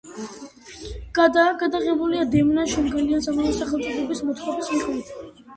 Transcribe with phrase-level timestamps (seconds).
[1.17, 5.17] გადაღებულია დემნა შენგელაიას ამავე სახელწოდების მოთხრობის მიხედვით.